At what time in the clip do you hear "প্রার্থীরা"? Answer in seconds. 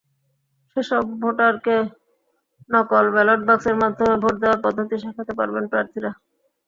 5.71-6.11